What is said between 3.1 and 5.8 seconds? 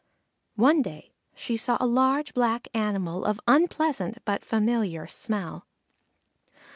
of unpleasant but familiar smell.